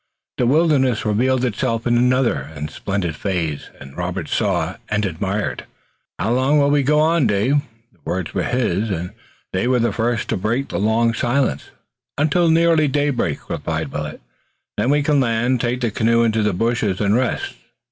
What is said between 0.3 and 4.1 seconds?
The wilderness revealed itself in another and splendid phase, and